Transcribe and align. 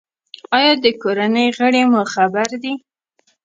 ایا 0.57 0.73
د 0.83 0.85
کورنۍ 1.01 1.47
غړي 1.57 1.81
مو 1.91 2.01
خبر 2.13 2.49
دي؟ 2.61 2.73